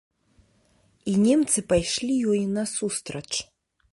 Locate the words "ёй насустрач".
2.31-3.29